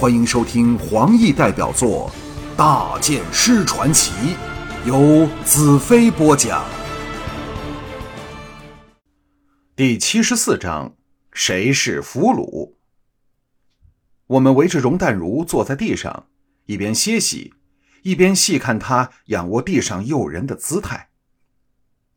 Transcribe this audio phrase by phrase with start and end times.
[0.00, 2.10] 欢迎收听黄奕代表作
[2.56, 4.12] 《大剑师传奇》，
[4.86, 6.64] 由子飞播讲。
[9.76, 10.96] 第七十四章：
[11.34, 12.76] 谁是俘虏？
[14.28, 16.28] 我们围着容淡如坐在地上，
[16.64, 17.52] 一边歇息，
[18.00, 21.10] 一边细看她仰卧地上诱人的姿态。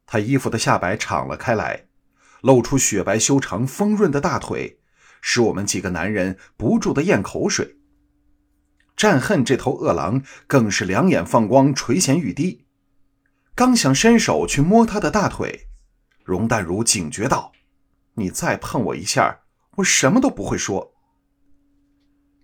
[0.06, 1.88] 他衣服的下摆敞了开来，
[2.40, 4.80] 露出雪白修长、丰润的大腿。
[5.26, 7.78] 使我们几个男人不住的咽口水。
[8.98, 12.66] 战恨这头恶狼更是两眼放光，垂涎欲滴。
[13.56, 15.68] 刚想伸手去摸他的大腿，
[16.26, 17.54] 容淡如警觉道
[18.16, 19.40] ：“你再碰我一下，
[19.78, 20.94] 我什么都不会说。”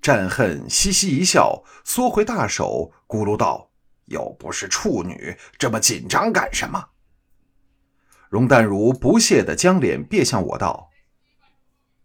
[0.01, 3.71] 战恨嘻嘻一笑，缩回大手，咕噜道
[4.07, 6.91] ：“又不是处女，这么紧张干什么？”
[8.31, 10.88] 容淡如不屑地将脸别向我道。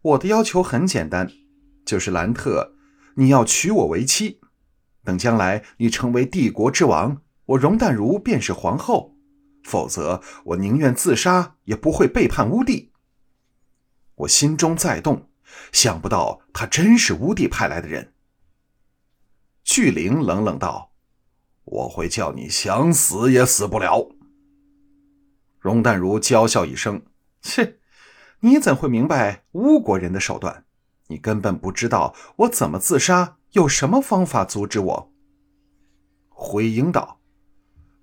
[0.05, 1.33] 我的要求很简单，
[1.87, 2.75] 就是兰特，
[3.15, 4.39] 你要娶我为妻。
[5.03, 9.17] 等将来你成为帝国之王，我容淡如便是皇后。
[9.63, 12.93] 否则，我宁愿自杀，也不会背叛乌帝。
[14.17, 15.31] 我心中在动，
[15.73, 18.13] 想不到他真是乌帝派来的人。
[19.63, 20.93] 巨灵冷冷道
[21.65, 24.11] ：“我会叫你想死也死不了。”
[25.59, 27.07] 容淡如娇笑一声
[27.41, 27.79] ：“切。”
[28.45, 30.67] 你怎会明白巫国人的手段？
[31.07, 35.13] 你根本不知道我怎么自杀，有什么方法阻止我？
[36.29, 37.21] 回应道：“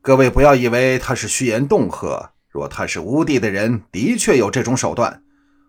[0.01, 2.33] 各位不要以为他是虚言恫吓。
[2.49, 5.23] 若他是巫帝的人，的确有这种手段。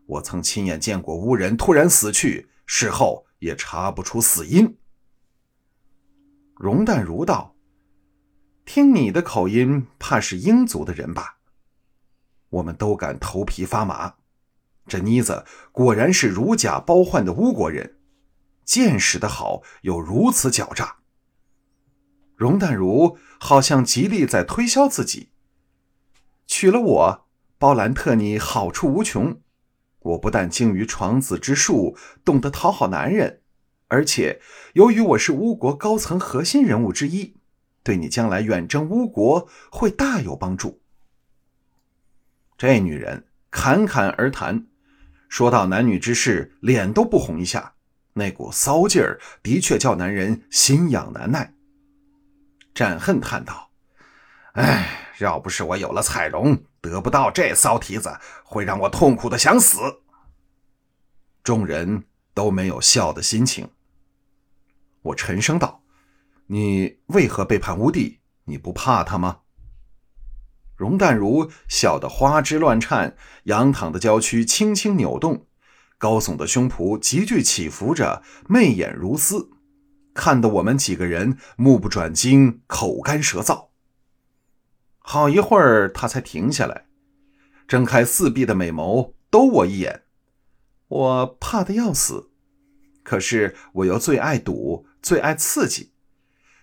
[0.06, 4.78] 我曾亲眼见过巫人突然死去，事后也查不出死因。”
[6.56, 7.55] 容淡如道
[8.65, 11.37] ：“听你的口音，怕是英族的人吧？”
[12.48, 14.15] 我们都感头皮发麻。
[14.88, 17.97] 这妮子果然是如假包换的巫国人，
[18.64, 20.97] 见识的好，又如此狡诈。
[22.34, 25.30] 容淡如好像极力在推销自己，
[26.47, 27.26] 娶了我，
[27.59, 29.41] 包兰特你好处无穷。
[30.00, 33.42] 我不但精于床子之术，懂得讨好男人，
[33.87, 34.41] 而且
[34.75, 37.37] 由于我是巫国高层核心人物之一，
[37.84, 40.82] 对你将来远征巫国会大有帮助。
[42.59, 44.66] 这女人侃侃而谈。
[45.32, 47.72] 说到男女之事，脸都不红一下，
[48.12, 51.54] 那股骚劲儿的确叫男人心痒难耐。
[52.75, 53.71] 战恨叹道
[54.53, 59.78] ：“哎，要不是我有了彩荣，得不到这骚蹄子，会让我痛苦的想死。”
[61.42, 62.04] 众人
[62.34, 63.71] 都没有笑的心情。
[65.00, 65.82] 我沉声道
[66.48, 68.21] ：“你为何背叛乌帝？
[68.44, 69.38] 你不怕他吗？”
[70.77, 75.47] 容淡如笑得花枝乱颤，仰躺的娇躯轻轻扭动，
[75.99, 79.50] 高耸的胸脯急剧起伏着，媚眼如丝，
[80.15, 83.69] 看得我们几个人目不转睛，口干舌燥。
[84.99, 86.87] 好一会儿，他才停下来，
[87.69, 90.03] 睁开四闭的美眸，兜我一眼。
[90.89, 92.31] 我怕的要死，
[93.03, 95.93] 可是我又最爱赌，最爱刺激，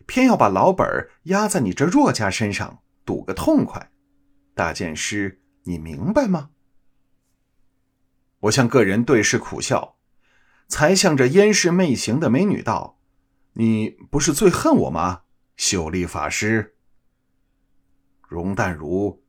[0.06, 0.86] 偏要把老本
[1.24, 3.92] 压在你这弱家身上，赌个痛快。
[4.60, 6.50] 大剑师，你明白吗？
[8.42, 9.96] 我向个人对视苦笑，
[10.68, 13.00] 才向着烟视媚行的美女道
[13.56, 15.22] ：“你不是最恨我吗？”
[15.56, 16.76] 秀丽法师。
[18.28, 19.24] 容淡如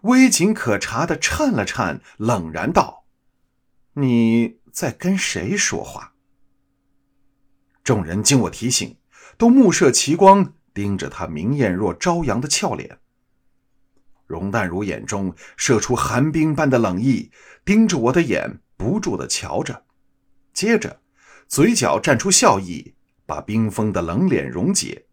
[0.00, 3.04] 微景可察的颤了颤，冷然道
[3.94, 6.14] ：“你在跟谁说话？”
[7.84, 8.98] 众人经我提醒，
[9.38, 12.98] 都目射奇光，盯着他明艳若朝阳的俏脸。
[14.26, 17.30] 容淡如眼中射出寒冰般的冷意，
[17.64, 19.84] 盯着我的眼，不住的瞧着，
[20.52, 21.00] 接着，
[21.46, 22.94] 嘴角绽出笑意，
[23.26, 25.06] 把冰封的冷脸溶解，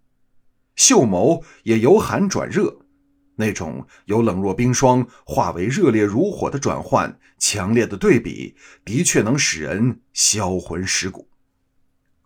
[0.76, 2.80] 秀眸也由寒转热，
[3.36, 8.56] 那种由冷若冰霜化为热烈如火的转换，强烈的对比，
[8.86, 11.30] 的确能使人销魂蚀骨，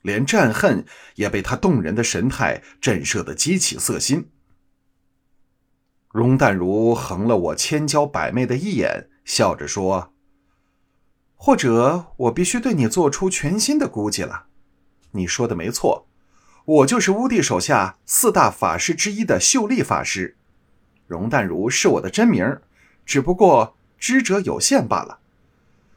[0.02, 0.86] 连战恨
[1.16, 4.30] 也被他动人的神态震慑得激起色心。
[6.13, 10.13] 容淡如横了我千娇百媚的一眼，笑着说
[11.36, 14.45] ：“或者我必须对你做出全新的估计了。
[15.13, 16.06] 你说的没错，
[16.65, 20.38] 我就是乌帝手下四大法师之一的秀丽法师。
[21.07, 22.59] 容淡如是我的真名，
[23.07, 25.18] 只不过知者有限罢了。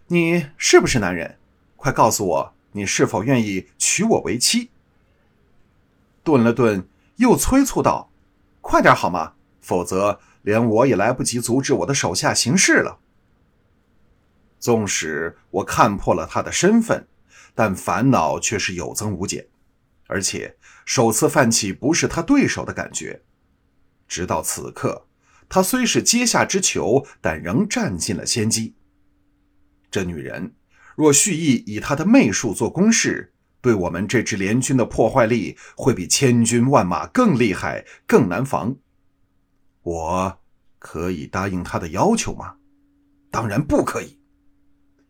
[0.06, 1.36] 你是不是男人？
[1.76, 4.70] 快告诉我，你是否愿意娶我为妻？”
[6.24, 8.08] 顿了顿，又催促道
[8.62, 9.34] ：“快点好吗？”
[9.66, 13.00] 否则，连我也来不及阻止我的手下行事了。
[14.60, 17.08] 纵使我看破了他的身份，
[17.52, 19.48] 但烦恼却是有增无减。
[20.06, 23.22] 而且首次泛起不是他对手的感觉。
[24.06, 25.08] 直到此刻，
[25.48, 28.76] 他虽是阶下之囚，但仍占尽了先机。
[29.90, 30.54] 这女人
[30.94, 38.76] 若蓄意以她的媚术做攻势，对我们这支联军的破坏力会比千军万马更厉害、更难防。
[39.86, 40.40] 我
[40.80, 42.56] 可以答应他的要求吗？
[43.30, 44.18] 当然不可以。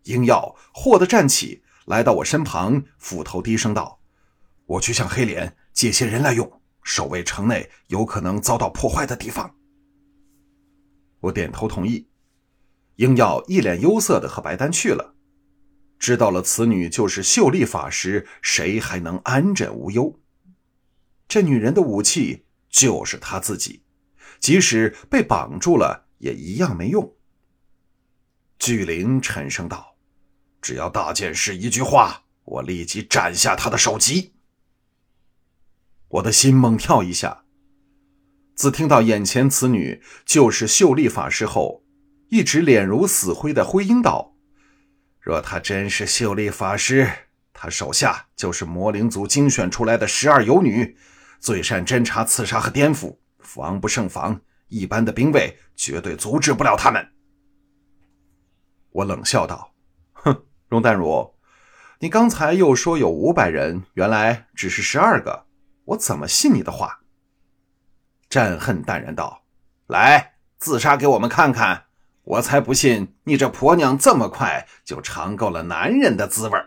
[0.02, 4.02] 英耀霍地站起来到我身旁，斧头低声道
[4.66, 9.56] ：“我去向黑脸借些人来用，守卫城内有可能遭到破坏的地方。”
[11.20, 12.10] 我点头同意。
[12.96, 15.14] 英耀一脸忧色的和白丹去了。
[15.98, 20.20] 知道了此女就是秀丽法师，谁还能安枕无忧？
[21.26, 23.82] 这女人的武器就是她自己，
[24.40, 27.14] 即使被绑住了，也一样没用。
[28.58, 29.96] 巨灵沉声道
[30.62, 34.34] ：“只要大剑士一句话，我立即斩下他的首级。”
[36.08, 37.44] 我的心猛跳一下。
[38.54, 41.84] 自听到眼前此女就是秀丽法师后，
[42.30, 44.34] 一直脸如死灰的灰鹰道。
[45.20, 47.10] 若她真是秀丽法师，
[47.52, 50.96] 她手下就是魔灵族精选出来的十二游女，
[51.38, 54.40] 最善侦查、刺杀和颠覆，防不胜防。
[54.68, 57.12] 一般的兵卫绝对阻止不了他们。
[58.90, 59.72] 我冷笑道
[60.12, 61.34] ：“哼，容淡如，
[62.00, 65.46] 你刚才又说有五百人，原来只是十二个，
[65.84, 67.00] 我怎么信你的话？”
[68.28, 69.44] 战恨淡然道
[69.86, 71.84] ：“来，自杀给我们看看。”
[72.26, 76.58] 我才不信你这婆娘这么快就尝够了男人的滋味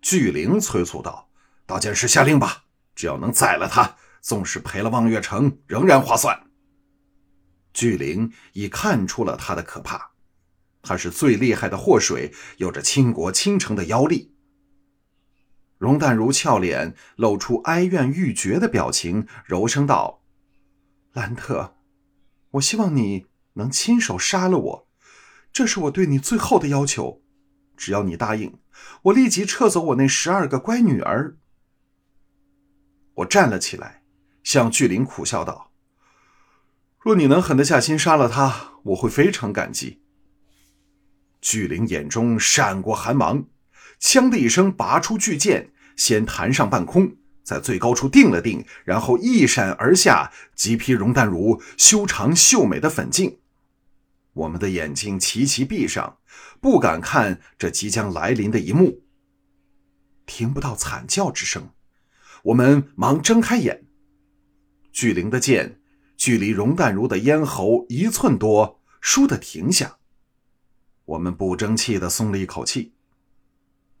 [0.00, 1.28] 巨灵催促道
[1.66, 6.50] ：“大剑师下令吧，只要能宰了他，纵使赔了望月城，仍然划算。”
[7.72, 10.10] 巨灵已看出了他的可怕，
[10.82, 14.34] 他是最厉害的祸水，有着倾国倾城的妖力。
[15.78, 20.24] 容淡如俏脸露出哀怨欲绝的表情，柔声道
[21.14, 21.76] ：“兰特，
[22.50, 24.88] 我希望你。”能亲手杀了我，
[25.50, 27.22] 这是我对你最后的要求。
[27.74, 28.58] 只要你答应，
[29.04, 31.38] 我立即撤走我那十二个乖女儿。
[33.14, 34.02] 我站了起来，
[34.46, 35.72] 向巨灵苦笑道
[37.02, 40.02] ：“若你能狠得下心杀了他，我会非常感激。”
[41.42, 43.46] 巨灵眼中闪过寒芒，
[44.00, 53.40] 锵的一声拔出巨剑，先弹上半空，在最高处定了定，然后一闪而下，击劈容淡如修长秀美的粉颈。
[54.32, 56.18] 我们的眼睛齐齐闭上，
[56.60, 59.02] 不敢看这即将来临的一幕。
[60.24, 61.70] 听不到惨叫之声，
[62.44, 63.85] 我们忙睁开眼。
[64.96, 65.78] 巨灵的剑
[66.16, 69.98] 距离容淡如的咽喉一寸多，倏地停下。
[71.04, 72.94] 我们不争气的松了一口气。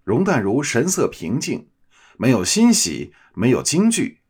[0.04, 1.68] 容淡如神色平静，
[2.16, 4.22] 没有欣喜，没有惊惧，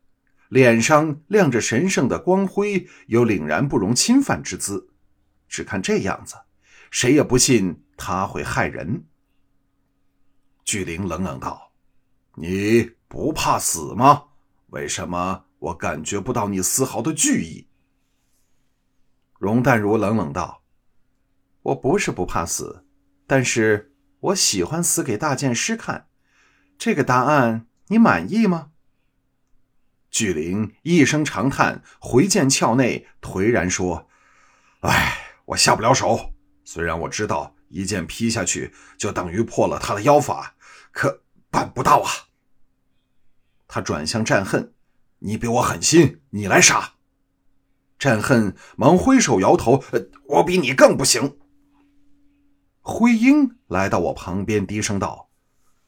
[0.49, 4.89] 脸上亮着神圣的光辉，有凛然不容侵犯之姿。
[5.47, 6.35] 只看这样子，
[6.91, 9.05] 谁也不信他会害人。
[10.65, 11.71] 巨灵冷冷道
[12.35, 14.25] ：“你不怕死吗？
[14.71, 17.69] 为什么我感觉不到你丝毫的惧意？”
[19.39, 20.63] 容淡如冷冷道
[21.63, 22.85] ：“我不是不怕死，
[23.27, 26.09] 但是我喜欢死给大剑师看。
[26.79, 28.71] 这个答案你满意吗？”
[30.11, 34.09] 巨灵一声长叹，回剑鞘内，颓然说
[34.81, 40.57] ：“唉。”我下不了手，虽然我知道一剑劈下去就等于破了他的妖法，
[40.91, 42.11] 可办不到啊。
[43.69, 44.75] 他转向战恨
[45.27, 46.95] ：“你比我狠心，你来杀。”
[47.99, 49.83] 战恨忙挥手摇头
[50.29, 51.39] ：“我比你更不行。”
[52.81, 55.29] 灰鹰来到我旁边，低声道：“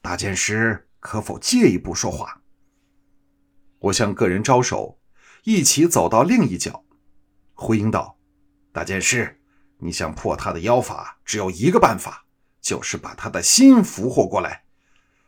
[0.02, 2.42] 大剑师，可否借一步说话？”
[3.78, 4.99] 我向个人招手，
[5.45, 6.85] 一起走到另一角。
[7.54, 8.18] 灰鹰道
[8.73, 9.40] ：“大剑师。”
[9.80, 12.25] 你想破他的妖法，只有一个办法，
[12.61, 14.64] 就是把他的心俘获过来。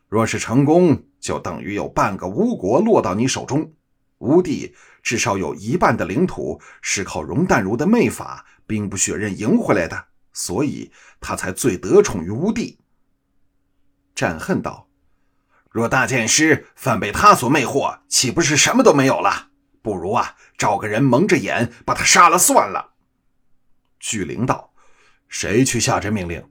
[0.08, 3.72] 若是成功，就等于有半个巫国落到你手中。
[4.20, 12.78] 吴帝至少有一半的领土是靠容淡如的媚法、兵不血刃赢回来的，所以他才最得宠于吴帝。
[14.14, 14.88] 战恨道
[15.70, 19.48] ：“若大剑师反被他所魅惑，岂不是什么都没有了？
[19.80, 22.92] 不如啊，找个人蒙着眼把他杀了算了。”
[23.98, 24.74] 巨灵道
[25.28, 26.46] ：“谁去下这命令？”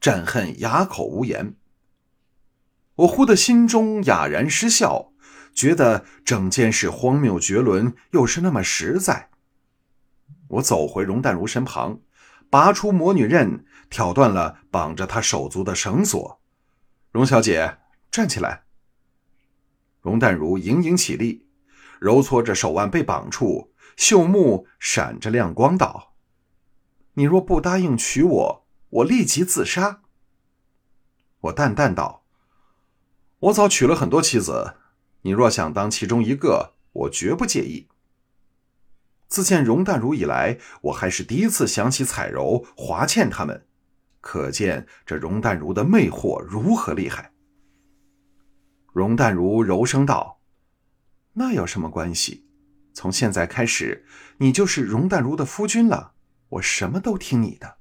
[0.00, 1.54] 战恨哑口无言。
[2.96, 5.07] 我忽的心中哑然失笑，
[5.58, 9.28] 觉得整件事荒谬绝伦，又是那么实在。
[10.46, 11.98] 我走回容淡如身旁，
[12.48, 16.40] 拔出魔女刃，挑断了绑着她手足的绳索。
[17.10, 18.66] 容小姐，站起来。
[20.00, 21.48] 容淡如盈盈起立，
[21.98, 26.14] 揉搓着手腕被绑处，秀目闪着亮光，道
[27.14, 30.02] ：“你若不答应娶我，我立即自杀。”
[31.50, 32.22] 我淡淡道
[33.50, 34.76] ：“我早娶了很多妻子，
[35.28, 37.86] 你若想当其中一个，我绝不介意。”
[39.28, 43.66] 自见容淡如以来，我还是第一次想起彩柔、华倩他们，
[44.22, 47.34] 可见这容淡如的魅惑如何厉害。
[48.94, 50.40] 容淡如柔声道
[51.36, 52.46] ：“那有什么关系？
[52.94, 54.06] 从现在开始，
[54.38, 56.14] 你就是容淡如的夫君了，
[56.48, 57.76] 我什么都听你的。”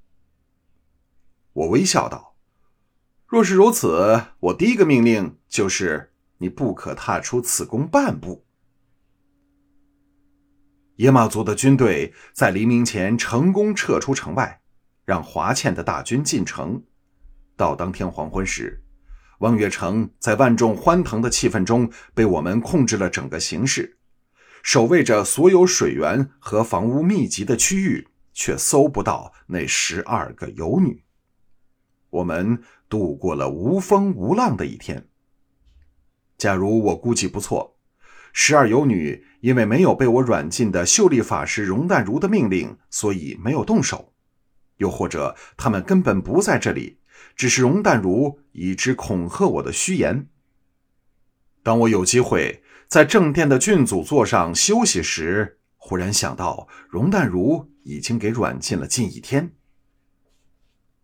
[1.54, 2.36] 我微笑道。
[3.26, 8.46] 若是如此，我第一个命令就是你不可踏出此宫半步。
[10.96, 14.62] 野马族的军队在黎明前成功撤出城外，
[15.06, 16.84] 让华倩的大军进城。
[17.56, 18.84] 到当天黄昏时，
[19.40, 23.98] 望月城在万众欢腾的气氛中被我们控制了整个形势，
[24.64, 31.04] 守卫着所有水源和房屋密集的区域，却搜不到那十二个游女。
[32.10, 32.64] 我们。
[32.90, 35.10] 度过了无风无浪的一天。
[36.38, 37.78] 假如我估计不错，
[38.32, 44.14] 十二游女因为没有被我软禁的秀丽法师容淡如的命令，所以没有动手；
[44.78, 47.00] 又或者他们根本不在这里，
[47.36, 50.28] 只是容淡如以之恐吓我的虚言。
[51.64, 59.56] 当我有机会在正殿的郡主座上休息时，忽然想到容淡如已经给软禁了近一天。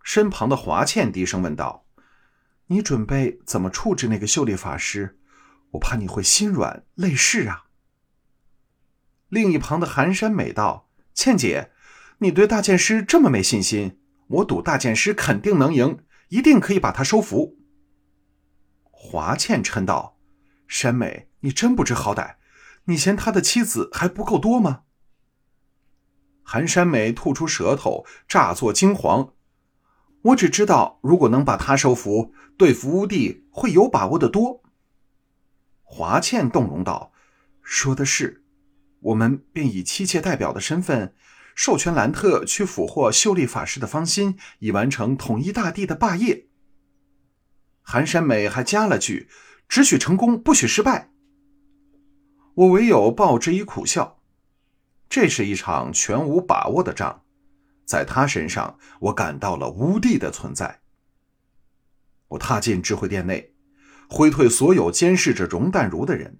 [0.03, 1.85] 身旁的华倩低声问道
[2.67, 5.17] ：“你准备怎么处置那个秀丽法师？
[5.73, 7.65] 我怕你会心软泪湿啊。”
[9.29, 11.71] 另一旁的寒山美道：“倩姐，
[12.19, 13.99] 你对大剑师这么没信心？
[14.27, 15.99] 我赌大剑师肯定能赢，
[16.29, 17.57] 一定可以把他收服。”
[18.89, 20.17] 华倩嗔道
[20.67, 22.35] ：“山美，你真不知好歹！
[22.85, 24.83] 你嫌他的妻子还不够多吗？”
[26.43, 29.31] 寒山美吐出舌头，乍作惊惶。
[30.21, 34.63] 我只知道，如果能把他收服，对付乌帝会有把握的多。
[35.83, 37.13] 华倩动容道
[37.61, 38.43] ：“说的是，
[38.99, 41.13] 我们便以妻妾代表的身份，
[41.53, 46.47] 授权兰特去俘获秀丽法师的芳心，以完成统一大地的霸业。”
[47.83, 49.27] 寒山美还加了句
[49.67, 51.11] ：“只许成功，不许失败。”
[52.55, 54.19] 我唯有报之以苦笑。
[55.09, 57.23] 这是一场全无把握的仗。
[57.85, 60.81] 在他身上，我感到了无地的存在。
[62.29, 63.52] 我踏进智慧殿内，
[64.09, 66.39] 挥退所有监视着容淡如的人。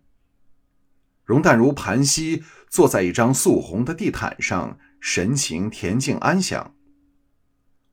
[1.23, 6.75] 容淡如盘膝坐在一张素红的地毯上，神情恬静安详。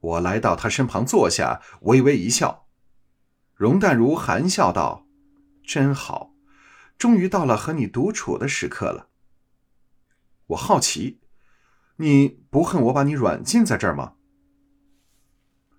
[0.01, 2.67] 我来到他身旁坐下，微微一笑。
[3.55, 5.07] 容淡如含笑道
[5.63, 6.35] ：“真好，
[6.97, 9.09] 终于到了和你独处的时刻了。”
[10.49, 11.21] 我好奇。
[11.97, 14.15] 你不恨我把你软禁在这儿吗？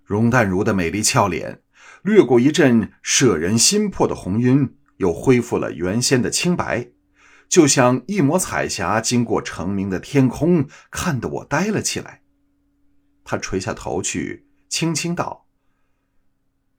[0.04, 1.61] 容淡如的美丽俏脸
[2.02, 6.90] 掠过一阵摄人心魄的红晕，又恢复了原先的清白，
[7.48, 12.22] 就像一抹彩霞经过澄明的天空，看得我呆了起来。
[13.24, 15.46] 他垂下头去，轻轻道：“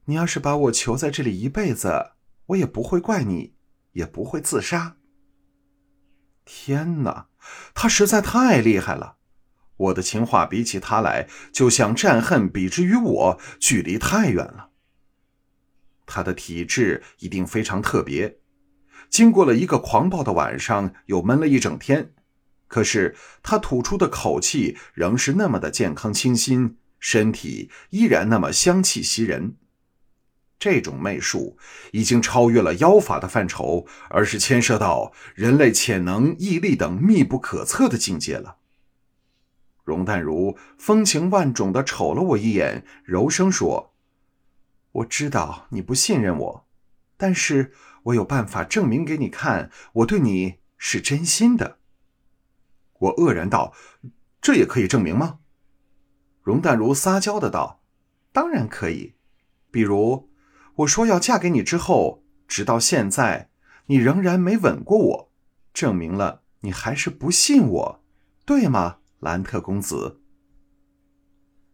[0.05, 2.11] 你要是把我囚在这里一辈子，
[2.47, 3.53] 我也不会怪你，
[3.93, 4.97] 也不会自杀。”
[6.43, 7.27] 天哪，
[7.73, 9.15] 他实在太厉害了！
[9.77, 14.71] 我的情话比起他来，就像战恨比之于我，距离太远了。
[16.05, 18.38] 他的体质一定非常特别，
[19.10, 22.13] 经过了一个狂暴的晚上，又闷了一整天，
[22.67, 29.55] 可是他吐出的口气仍是那么的健康清新，身体依然那么香气袭人。
[30.60, 31.57] 这种媚术
[31.91, 38.57] 已经超越了妖法的范畴，而是牵涉到人类潜能、毅力等密不可测的境界了。
[39.83, 43.92] 容淡如风情万种的瞅了我一眼，柔声说
[44.93, 46.67] ：“我知道你不信任我，
[47.17, 47.73] 但是
[48.03, 51.79] 我有办法证明给你看，我对你是真心的。”
[53.00, 53.73] 我愕然道
[54.41, 55.39] ：“这也可以证明吗？”
[56.41, 57.81] 容淡如撒娇的道
[58.31, 59.15] ：“当然可以，
[59.71, 60.29] 比如
[60.75, 63.50] 我说要嫁给你之后，直到现在
[63.88, 65.31] 你仍然没吻过我，
[65.73, 68.03] 证明了你还是不信我，
[68.45, 70.19] 对吗？”兰特公子，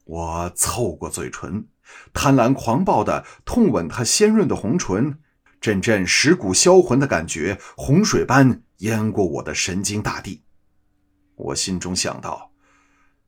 [0.10, 1.68] 我凑过嘴唇，
[2.14, 5.20] 贪婪狂暴的痛吻他鲜润的红唇，
[5.62, 10.42] 阵阵蚀骨销魂的感觉，洪水般淹过我的神经大地。
[11.36, 12.52] 我心中想到：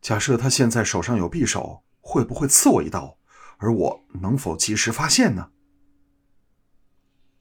[0.02, 3.20] 假设他现在手上有匕首，会不会刺我一刀？
[3.60, 5.50] 而我能否及时发现呢？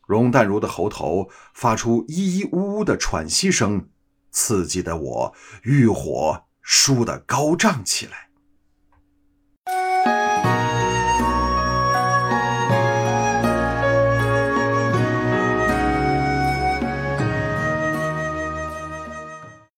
[0.07, 3.89] 容淡如的喉头发出咿咿呜呜的喘息声，
[4.31, 8.30] 刺激的我欲火倏地高涨起来。